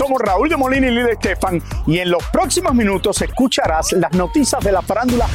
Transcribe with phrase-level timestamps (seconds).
[0.00, 4.64] Somos Raúl de Molina y Lidia Estefan y en los próximos minutos escucharás las noticias
[4.64, 5.26] de la farándula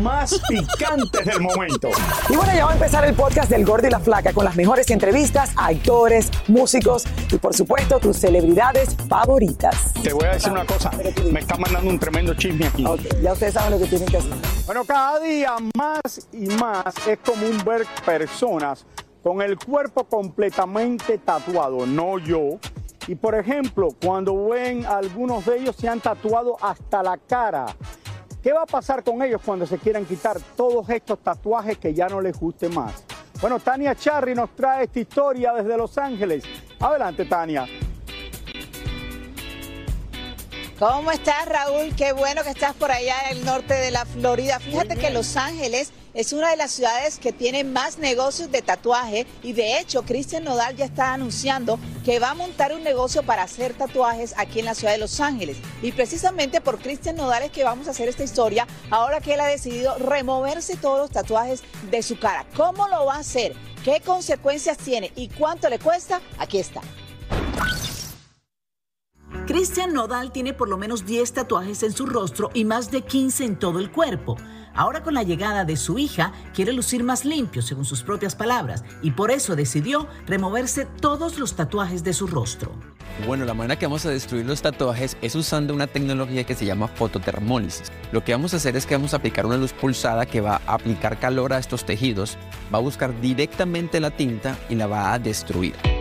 [0.00, 1.88] más picantes del momento.
[2.28, 4.54] Y bueno, ya va a empezar el podcast del Gordo y la Flaca con las
[4.54, 9.92] mejores entrevistas a actores, músicos y por supuesto tus celebridades favoritas.
[10.04, 10.92] Te voy a decir una cosa,
[11.32, 12.84] me está mandando un tremendo chisme aquí.
[13.20, 14.34] ya ustedes saben lo que tienen que hacer.
[14.66, 18.86] Bueno, cada día más y más es común ver personas
[19.20, 22.60] con el cuerpo completamente tatuado, no yo.
[23.08, 27.66] Y por ejemplo, cuando ven algunos de ellos se han tatuado hasta la cara.
[28.42, 32.08] ¿Qué va a pasar con ellos cuando se quieran quitar todos estos tatuajes que ya
[32.08, 33.04] no les guste más?
[33.40, 36.44] Bueno, Tania Charry nos trae esta historia desde Los Ángeles.
[36.80, 37.66] Adelante, Tania.
[40.78, 41.94] ¿Cómo estás, Raúl?
[41.96, 44.58] Qué bueno que estás por allá en el norte de la Florida.
[44.58, 49.26] Fíjate que Los Ángeles es una de las ciudades que tiene más negocios de tatuaje
[49.42, 53.44] y de hecho Cristian Nodal ya está anunciando que va a montar un negocio para
[53.44, 55.58] hacer tatuajes aquí en la ciudad de Los Ángeles.
[55.82, 59.40] Y precisamente por Cristian Nodal es que vamos a hacer esta historia ahora que él
[59.40, 62.46] ha decidido removerse todos los tatuajes de su cara.
[62.56, 63.54] ¿Cómo lo va a hacer?
[63.84, 66.20] ¿Qué consecuencias tiene y cuánto le cuesta?
[66.38, 66.80] Aquí está.
[69.62, 73.44] Cristian Nodal tiene por lo menos 10 tatuajes en su rostro y más de 15
[73.44, 74.36] en todo el cuerpo.
[74.74, 78.82] Ahora con la llegada de su hija, quiere lucir más limpio, según sus propias palabras,
[79.02, 82.72] y por eso decidió removerse todos los tatuajes de su rostro.
[83.24, 86.66] Bueno, la manera que vamos a destruir los tatuajes es usando una tecnología que se
[86.66, 87.92] llama fototermólisis.
[88.10, 90.60] Lo que vamos a hacer es que vamos a aplicar una luz pulsada que va
[90.66, 92.36] a aplicar calor a estos tejidos,
[92.74, 95.91] va a buscar directamente la tinta y la va a destruir.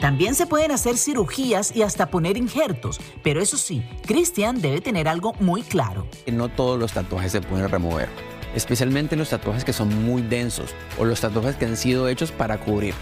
[0.00, 5.08] También se pueden hacer cirugías y hasta poner injertos, pero eso sí, Christian debe tener
[5.08, 6.06] algo muy claro.
[6.30, 8.08] No todos los tatuajes se pueden remover,
[8.54, 12.58] especialmente los tatuajes que son muy densos o los tatuajes que han sido hechos para
[12.58, 12.94] cubrir.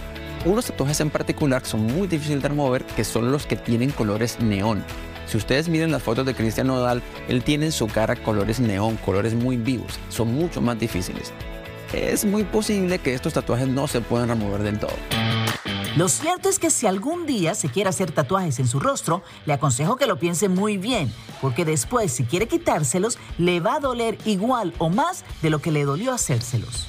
[0.44, 4.38] Unos tatuajes en particular son muy difíciles de remover, que son los que tienen colores
[4.40, 4.84] neón.
[5.26, 8.98] Si ustedes miren las fotos de Cristian Nodal, él tiene en su cara colores neón,
[8.98, 11.32] colores muy vivos, son mucho más difíciles.
[11.92, 14.94] Es muy posible que estos tatuajes no se puedan remover del todo.
[15.96, 19.52] Lo cierto es que si algún día se quiere hacer tatuajes en su rostro, le
[19.52, 24.18] aconsejo que lo piense muy bien, porque después si quiere quitárselos, le va a doler
[24.24, 26.88] igual o más de lo que le dolió hacérselos.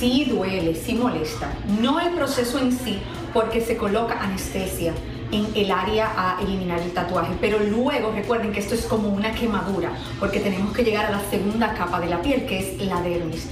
[0.00, 1.48] Sí duele, sí molesta.
[1.80, 2.98] No el proceso en sí,
[3.32, 4.92] porque se coloca anestesia
[5.30, 9.32] en el área a eliminar el tatuaje, pero luego recuerden que esto es como una
[9.32, 13.00] quemadura, porque tenemos que llegar a la segunda capa de la piel, que es la
[13.00, 13.48] dermis.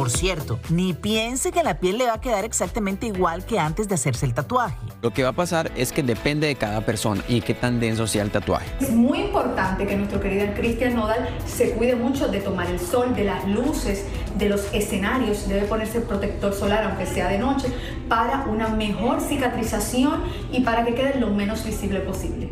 [0.00, 3.86] Por cierto, ni piense que la piel le va a quedar exactamente igual que antes
[3.86, 4.74] de hacerse el tatuaje.
[5.02, 8.06] Lo que va a pasar es que depende de cada persona y qué tan denso
[8.06, 8.64] sea el tatuaje.
[8.80, 13.14] Es muy importante que nuestro querido Cristian Nodal se cuide mucho de tomar el sol,
[13.14, 14.06] de las luces,
[14.38, 15.46] de los escenarios.
[15.46, 17.68] Debe ponerse protector solar, aunque sea de noche,
[18.08, 22.50] para una mejor cicatrización y para que quede lo menos visible posible.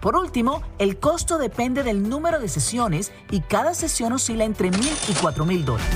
[0.00, 4.92] Por último, el costo depende del número de sesiones y cada sesión oscila entre mil
[5.06, 5.94] y cuatro mil dólares.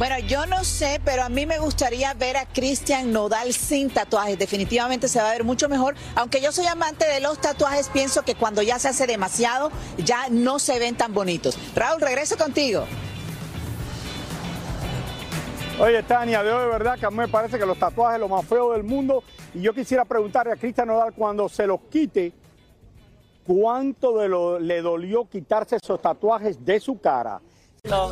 [0.00, 4.38] Bueno, yo no sé, pero a mí me gustaría ver a Cristian Nodal sin tatuajes.
[4.38, 5.94] Definitivamente se va a ver mucho mejor.
[6.14, 10.30] Aunque yo soy amante de los tatuajes, pienso que cuando ya se hace demasiado, ya
[10.30, 11.58] no se ven tan bonitos.
[11.74, 12.86] Raúl, regreso contigo.
[15.78, 18.46] Oye, Tania, de verdad que a mí me parece que los tatuajes son lo más
[18.46, 19.22] feo del mundo.
[19.52, 22.32] Y yo quisiera preguntarle a Cristian Nodal cuando se los quite,
[23.46, 27.38] ¿cuánto de lo, le dolió quitarse esos tatuajes de su cara?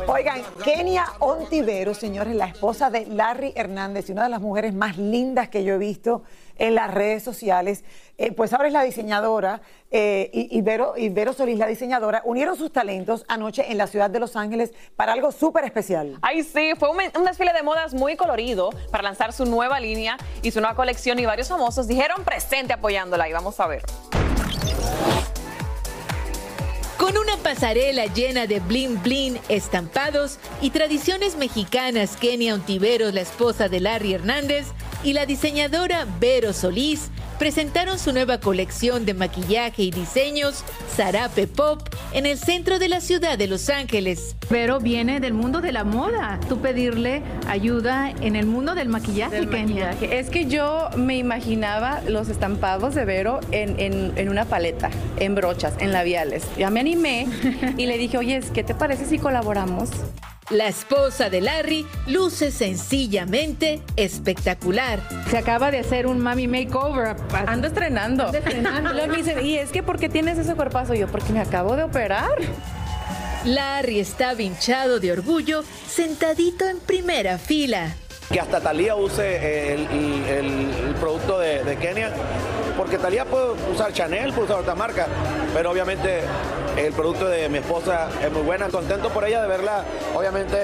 [0.07, 4.97] Oigan, Kenia Ontivero, señores, la esposa de Larry Hernández y una de las mujeres más
[4.97, 6.23] lindas que yo he visto
[6.57, 7.85] en las redes sociales,
[8.17, 9.61] eh, pues ahora es la diseñadora
[9.91, 14.35] eh, y, Vero, Solís, la diseñadora, unieron sus talentos anoche en la ciudad de Los
[14.35, 16.17] Ángeles para algo súper especial.
[16.21, 20.51] Ay, sí, fue un desfile de modas muy colorido para lanzar su nueva línea y
[20.51, 23.83] su nueva colección y varios famosos dijeron presente apoyándola y vamos a ver.
[26.99, 33.69] Con una pasarela llena de bling bling, estampados y tradiciones mexicanas, Kenia Ontiveros, la esposa
[33.69, 34.67] de Larry Hernández,
[35.01, 37.09] y la diseñadora Vero Solís
[37.39, 40.65] presentaron su nueva colección de maquillaje y diseños,
[40.97, 44.35] Zarape Pop, en el centro de la ciudad de Los Ángeles.
[44.49, 46.37] Vero viene del mundo de la moda.
[46.49, 49.85] Tú pedirle ayuda en el mundo del maquillaje, Del Kenia.
[49.91, 50.19] maquillaje.
[50.19, 55.33] Es que yo me imaginaba los estampados de Vero en, en- en una paleta, en
[55.33, 56.43] brochas, en labiales.
[56.57, 57.27] Ya me animé
[57.77, 59.89] y le dije, oye, ¿qué te parece si colaboramos?
[60.49, 64.99] La esposa de Larry luce sencillamente espectacular.
[65.29, 67.15] Se acaba de hacer un mami makeover.
[67.45, 68.25] Ando estrenando.
[68.25, 68.93] Anda estrenando.
[68.93, 70.95] Luego me dicen, ¿y es que por qué tienes ese cuerpazo?
[70.95, 72.31] Yo, porque me acabo de operar.
[73.45, 77.95] Larry está hinchado de orgullo, sentadito en primera fila.
[78.31, 82.11] Que hasta Talía use el, producto de, de Kenia,
[82.77, 85.07] porque Talía puede usar Chanel, puede usar otra marca,
[85.53, 86.21] pero obviamente
[86.77, 89.83] el producto de mi esposa es muy buena, contento por ella de verla,
[90.15, 90.57] obviamente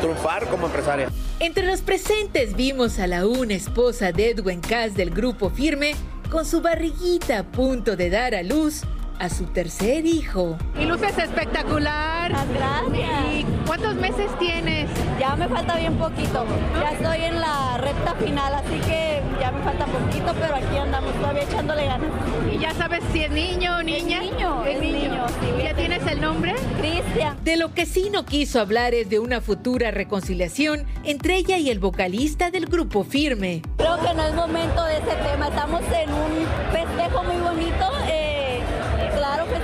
[0.00, 1.08] triunfar como empresaria.
[1.40, 5.94] Entre los presentes vimos a la una esposa de Edwin Cass del grupo Firme
[6.30, 8.82] con su barriguita a punto de dar a luz
[9.22, 10.58] a su tercer hijo.
[10.80, 12.32] Y luces espectacular.
[12.32, 13.10] Gracias.
[13.32, 14.90] ¿Y cuántos meses tienes?
[15.20, 16.44] Ya me falta bien poquito.
[16.74, 21.14] Ya estoy en la recta final, así que ya me falta poquito, pero aquí andamos
[21.14, 22.08] todavía echándole ganas.
[22.52, 24.24] ¿Y ya sabes si es niño o niña?
[24.24, 26.56] Es niño, es niño, sí, ¿Ya tienes el nombre?
[26.80, 27.36] Cristian.
[27.44, 31.70] De lo que sí no quiso hablar es de una futura reconciliación entre ella y
[31.70, 33.62] el vocalista del grupo Firme.
[33.76, 35.46] Creo que no es momento de ese tema.
[35.46, 37.86] Estamos en un festejo muy bonito.
[38.08, 38.21] eh,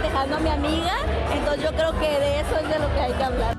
[0.09, 0.95] festejando a mi amiga.
[1.33, 3.58] Entonces yo creo que de eso es de lo que hay que hablar.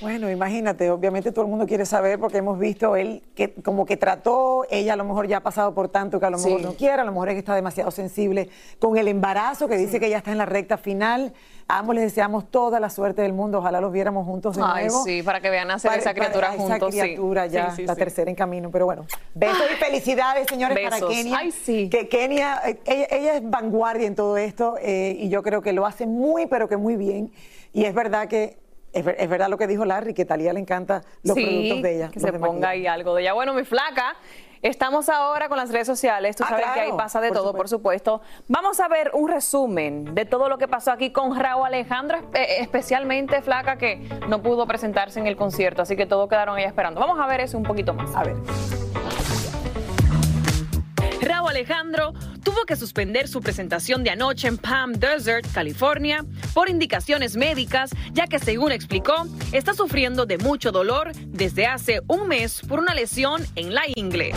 [0.00, 3.96] Bueno, imagínate, obviamente todo el mundo quiere saber porque hemos visto él que como que
[3.96, 6.64] trató, ella a lo mejor ya ha pasado por tanto que a lo mejor Sí.
[6.64, 8.48] no quiere, a lo mejor es que está demasiado sensible
[8.78, 11.32] con el embarazo, que dice que ya está en la recta final.
[11.66, 14.86] A ambos les deseamos toda la suerte del mundo, ojalá los viéramos juntos de Ay,
[14.86, 15.04] nuevo.
[15.04, 16.94] sí, para que vean Para- esa criatura para- juntos.
[16.94, 19.04] Esa criatura ya, Sí, la tercera en camino, pero bueno.
[19.34, 21.06] Besos y felicidades, señores, para.
[21.06, 21.38] Kenia.
[21.38, 21.90] Ay, sí.
[21.90, 25.72] Que Kenia, eh, ella, ella es vanguardia en todo esto eh, y yo creo que
[25.72, 27.32] lo hace muy, pero que muy bien.
[27.74, 28.56] Y es verdad que,
[28.92, 31.82] es, ver- es verdad lo que dijo Larry, que Talía le encanta los sí, productos
[31.82, 32.10] de ella.
[32.10, 33.32] Que se ponga ahí algo de ella.
[33.34, 34.16] Bueno, mi flaca,
[34.62, 36.36] estamos ahora con las redes sociales.
[36.36, 38.22] Tú Ah, sabes que ahí pasa de por todo, por supuesto.
[38.48, 42.56] Vamos a ver un resumen de todo lo que pasó aquí con Raúl Alejandro, eh,
[42.60, 47.00] especialmente flaca que no pudo presentarse en el concierto, así que todos quedaron ahí esperando.
[47.00, 48.14] Vamos a ver eso un poquito más.
[48.16, 48.36] A ver.
[51.20, 52.12] Raúl Alejandro
[52.48, 56.24] tuvo que suspender su presentación de anoche en Palm Desert, California,
[56.54, 62.26] por indicaciones médicas, ya que según explicó, está sufriendo de mucho dolor desde hace un
[62.26, 64.32] mes por una lesión en la ingle.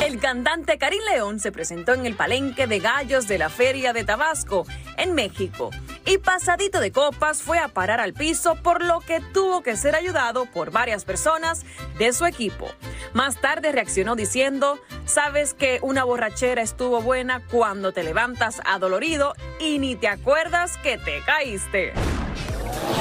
[0.00, 4.02] El cantante Karim León se presentó en el palenque de gallos de la Feria de
[4.02, 4.66] Tabasco,
[4.96, 5.70] en México,
[6.06, 9.94] y pasadito de copas fue a parar al piso, por lo que tuvo que ser
[9.94, 11.66] ayudado por varias personas
[11.98, 12.70] de su equipo.
[13.12, 19.78] Más tarde reaccionó diciendo, sabes que una borrachera estuvo buena cuando te levantas adolorido y
[19.78, 21.92] ni te acuerdas que te caíste.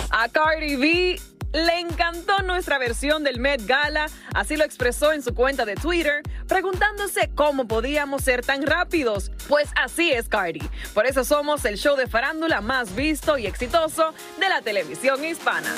[0.09, 1.19] A Cardi B
[1.51, 6.21] le encantó nuestra versión del Met Gala, así lo expresó en su cuenta de Twitter,
[6.47, 9.31] preguntándose cómo podíamos ser tan rápidos.
[9.47, 10.61] Pues así es Cardi.
[10.93, 15.73] Por eso somos el show de farándula más visto y exitoso de la televisión hispana.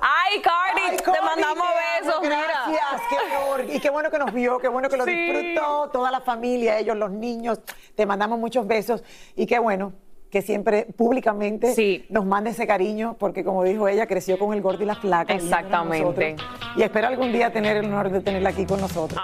[0.00, 2.44] Ay, Cardi, Ay, te mandamos te besos, mira.
[2.66, 3.64] Gracias, qué honor.
[3.70, 5.10] Y qué bueno que nos vio, qué bueno que lo Sí.
[5.14, 7.60] disfrutó, toda la familia, ellos, los niños.
[7.94, 9.02] Te mandamos muchos besos
[9.34, 9.92] y qué bueno
[10.36, 14.82] que siempre públicamente nos mande ese cariño, porque como dijo ella, creció con el gordo
[14.82, 15.32] y la flaca.
[15.32, 16.36] viéndonos a Exactamente.
[16.76, 19.18] Y espero algún día tener el honor de tenerla aquí con nosotros.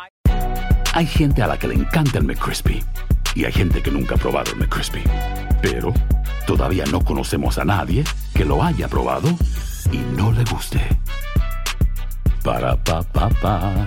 [0.95, 2.83] Hay gente a la que le encanta el McCrispy
[3.35, 5.02] y hay gente que nunca ha probado el McCrispy.
[5.61, 5.92] Pero
[6.47, 8.04] todavía no conocemos a nadie
[8.35, 9.28] que lo haya probado
[9.92, 10.81] y no le guste.
[12.42, 13.87] Para pa pa pa.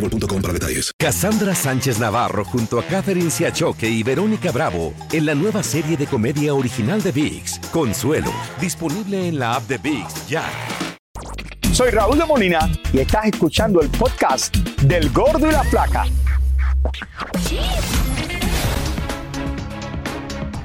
[0.00, 0.92] boostmobile.com para detalles.
[0.98, 6.06] Cassandra Sánchez Navarro junto a Catherine Siachoque y Verónica Bravo en la nueva serie de
[6.06, 10.44] comedia original de VIX, Consuelo, disponible en la app de VIX ya.
[11.72, 16.04] Soy Raúl de Molina y estás escuchando el podcast del Gordo y la Flaca.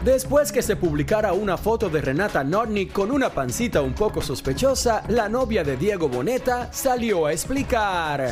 [0.04, 5.04] Después que se publicara una foto de Renata Notnik con una pancita un poco sospechosa,
[5.08, 8.30] la novia de Diego Boneta salió a explicar.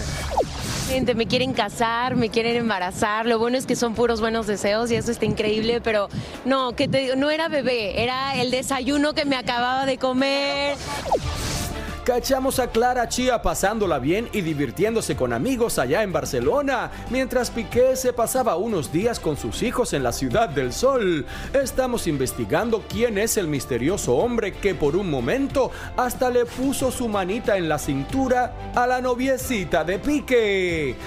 [0.94, 3.26] Me quieren casar, me quieren embarazar.
[3.26, 6.08] Lo bueno es que son puros buenos deseos y eso está increíble, pero
[6.46, 10.78] no, que te digo, no era bebé, era el desayuno que me acababa de comer.
[12.04, 17.96] Cachamos a Clara Chía pasándola bien y divirtiéndose con amigos allá en Barcelona, mientras Piqué
[17.96, 21.26] se pasaba unos días con sus hijos en la Ciudad del Sol.
[21.54, 27.08] Estamos investigando quién es el misterioso hombre que por un momento hasta le puso su
[27.08, 30.98] manita en la cintura a la noviecita de Piqué.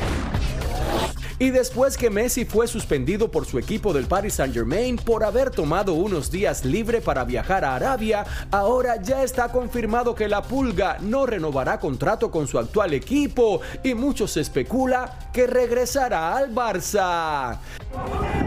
[1.38, 5.92] Y después que Messi fue suspendido por su equipo del Paris Saint-Germain por haber tomado
[5.92, 11.26] unos días libre para viajar a Arabia, ahora ya está confirmado que la Pulga no
[11.26, 17.58] renovará contrato con su actual equipo y mucho se especula que regresará al Barça.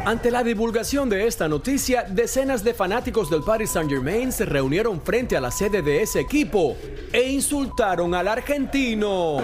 [0.06, 5.38] Ante la divulgación de esta noticia, decenas de fanáticos del Paris Saint-Germain se reunieron frente
[5.38, 6.76] a la sede de ese equipo
[7.14, 9.38] e insultaron al argentino.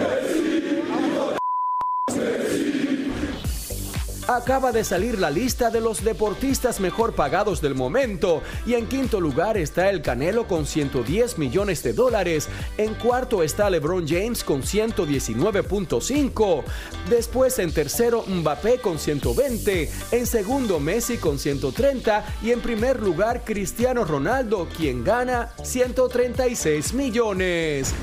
[4.28, 8.42] Acaba de salir la lista de los deportistas mejor pagados del momento.
[8.66, 13.70] Y en quinto lugar está el Canelo con 110 millones de dólares, en cuarto está
[13.70, 16.64] LeBron James con 119.5,
[17.08, 23.44] después en tercero Mbappé con 120, en segundo Messi con 130 y en primer lugar
[23.46, 27.94] Cristiano Ronaldo quien gana 136 millones.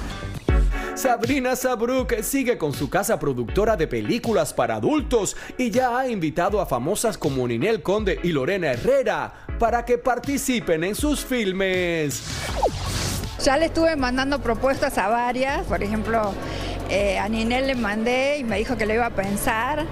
[0.94, 6.60] Sabrina Sabruk sigue con su casa productora de películas para adultos y ya ha invitado
[6.60, 12.22] a famosas como Ninel Conde y Lorena Herrera para que participen en sus filmes.
[13.42, 16.34] Ya le estuve mandando propuestas a varias, por ejemplo,
[16.90, 19.86] eh, a Ninel le mandé y me dijo que le iba a pensar.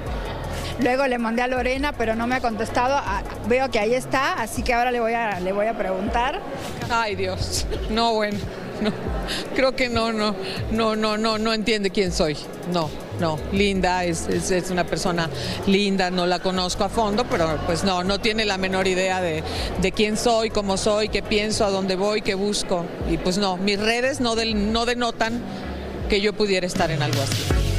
[0.80, 2.96] Luego le mandé a Lorena, pero no me ha contestado.
[2.96, 6.40] Ah, veo que ahí está, así que ahora le voy a, le voy a preguntar.
[6.90, 8.38] Ay Dios, no bueno,
[8.82, 8.92] no,
[9.54, 10.34] creo que no, no,
[10.70, 12.36] no, no, no, no entiende quién soy.
[12.72, 15.28] No, no, linda, es, es, es una persona
[15.66, 19.42] linda, no la conozco a fondo, pero pues no, no tiene la menor idea de,
[19.80, 22.84] de quién soy, cómo soy, qué pienso, a dónde voy, qué busco.
[23.10, 25.40] Y pues no, mis redes no, del, no denotan
[26.08, 27.69] que yo pudiera estar en algo así.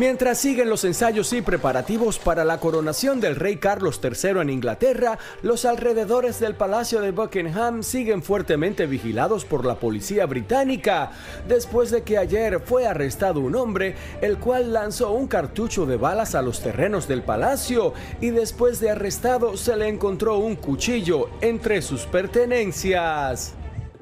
[0.00, 5.18] Mientras siguen los ensayos y preparativos para la coronación del rey Carlos III en Inglaterra,
[5.42, 11.10] los alrededores del Palacio de Buckingham siguen fuertemente vigilados por la policía británica,
[11.46, 16.34] después de que ayer fue arrestado un hombre, el cual lanzó un cartucho de balas
[16.34, 17.92] a los terrenos del palacio
[18.22, 23.54] y después de arrestado se le encontró un cuchillo entre sus pertenencias.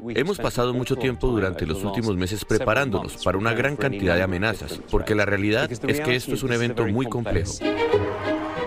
[0.09, 4.81] Hemos pasado mucho tiempo durante los últimos meses preparándonos para una gran cantidad de amenazas,
[4.90, 7.52] porque la realidad es que esto es un evento muy complejo.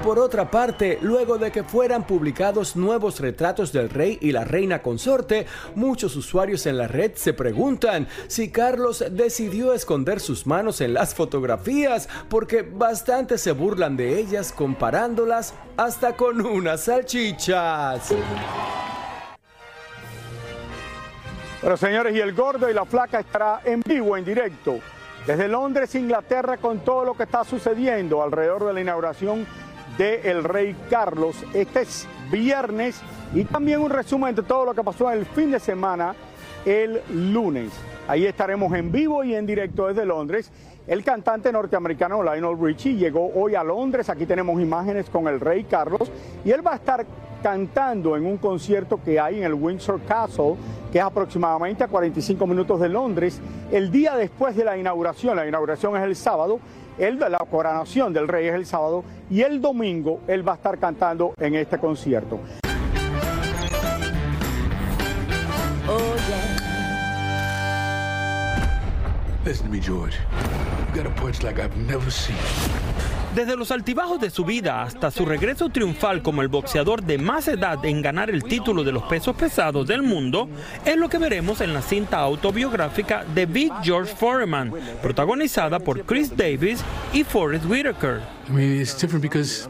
[0.03, 4.81] Por otra parte, luego de que fueran publicados nuevos retratos del rey y la reina
[4.81, 5.45] consorte,
[5.75, 11.13] muchos usuarios en la red se preguntan si Carlos decidió esconder sus manos en las
[11.13, 18.11] fotografías, porque bastante se burlan de ellas comparándolas hasta con unas salchichas.
[21.61, 24.79] Pero señores, y el gordo y la flaca estará en vivo, en directo,
[25.27, 29.45] desde Londres, Inglaterra, con todo lo que está sucediendo alrededor de la inauguración
[29.95, 31.35] del rey Carlos.
[31.53, 32.99] Este es viernes
[33.33, 36.15] y también un resumen de todo lo que pasó el fin de semana
[36.65, 37.71] el lunes.
[38.07, 40.51] Ahí estaremos en vivo y en directo desde Londres.
[40.87, 44.09] El cantante norteamericano Lionel Richie llegó hoy a Londres.
[44.09, 46.11] Aquí tenemos imágenes con el rey Carlos
[46.43, 47.05] y él va a estar
[47.41, 50.55] cantando en un concierto que hay en el Windsor Castle,
[50.91, 55.35] que es aproximadamente a 45 minutos de Londres, el día después de la inauguración.
[55.35, 56.59] La inauguración es el sábado,
[56.97, 60.55] el de la coronación del rey es el sábado y el domingo él va a
[60.55, 62.39] estar cantando en este concierto.
[69.43, 70.19] Listen to me, George.
[70.93, 72.37] You got a punch like I've never seen.
[73.35, 77.47] Desde los altibajos de su vida hasta su regreso triunfal como el boxeador de más
[77.47, 80.49] edad en ganar el título de los pesos pesados del mundo,
[80.83, 86.35] es lo que veremos en la cinta autobiográfica de Big George Foreman, protagonizada por Chris
[86.35, 86.83] Davis
[87.13, 88.40] y Forrest Whitaker.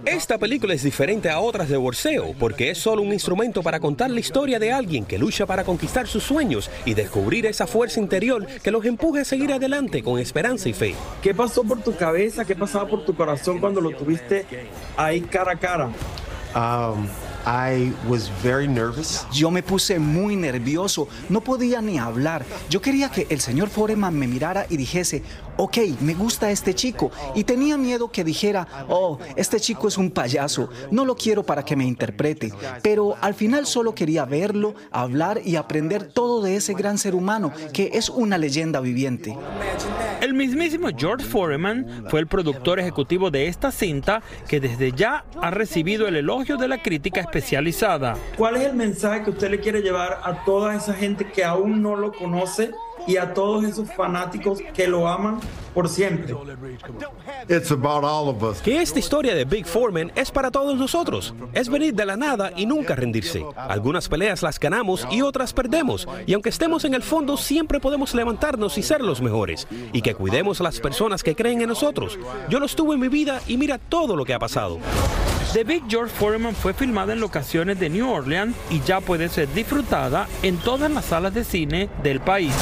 [0.06, 4.10] Esta película es diferente a otras de boxeo porque es solo un instrumento para contar
[4.10, 8.46] la historia de alguien que lucha para conquistar sus sueños y descubrir esa fuerza interior
[8.64, 10.96] que los empuje a seguir adelante con esperanza y fe.
[11.22, 12.46] ¿Qué pasó por tu cabeza?
[12.46, 14.46] ¿Qué pasaba por tu corazón cuando lo tuviste
[14.98, 15.92] ahí cara a cara?
[16.54, 17.08] Um,
[17.46, 19.26] I was very nervous.
[19.32, 22.46] Yo me puse muy nervioso, no podía ni hablar.
[22.70, 25.24] Yo quería que el señor Foreman me mirara y dijese,
[25.58, 27.12] ok, me gusta este chico.
[27.36, 31.64] Y tenía miedo que dijera, oh, este chico es un payaso, no lo quiero para
[31.64, 32.54] que me interprete.
[32.82, 37.52] Pero al final solo quería verlo, hablar y aprender todo de ese gran ser humano
[37.74, 39.38] que es una leyenda viviente.
[40.22, 45.50] El mismísimo George Foreman fue el productor ejecutivo de esta cinta que desde ya ha
[45.50, 48.16] recibido el elogio de la crítica especializada.
[48.38, 51.82] ¿Cuál es el mensaje que usted le quiere llevar a toda esa gente que aún
[51.82, 52.72] no lo conoce
[53.08, 55.40] y a todos esos fanáticos que lo aman
[55.74, 56.36] por siempre?
[57.48, 58.62] It's about all of us.
[58.62, 61.34] Que esta historia de Big Foreman es para todos nosotros.
[61.54, 63.46] Es venir de la nada y nunca rendirse.
[63.56, 66.08] Algunas peleas las ganamos y otras perdemos.
[66.26, 69.68] Y aunque estemos en el fondo, siempre podemos levantarnos y ser los mejores.
[69.94, 72.20] Y que cuidemos a las personas que creen en nosotros.
[72.50, 74.80] Yo lo estuve en mi vida y mira todo lo que ha pasado.
[75.54, 79.54] The Big George Foreman fue filmada en locaciones de New Orleans y ya puede ser
[79.54, 82.54] disfrutada en todas las salas de cine del país.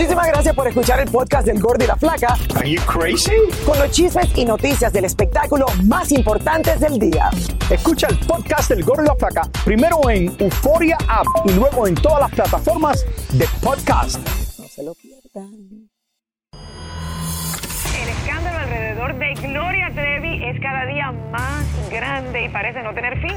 [0.00, 2.34] Muchísimas gracias por escuchar el podcast del Gordo y la Flaca.
[2.56, 3.34] Are you crazy?
[3.66, 7.28] Con los chismes y noticias del espectáculo más importantes del día.
[7.68, 11.96] Escucha el podcast del Gordo y la Flaca primero en Euforia App y luego en
[11.96, 13.04] todas las plataformas
[13.34, 14.26] de podcast.
[14.58, 15.90] No se lo pierdan.
[18.02, 23.20] El escándalo alrededor de Gloria Trevi es cada día más grande y parece no tener
[23.20, 23.36] fin.